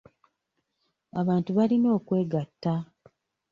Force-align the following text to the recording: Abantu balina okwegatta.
Abantu 1.19 1.49
balina 1.57 1.89
okwegatta. 1.97 2.73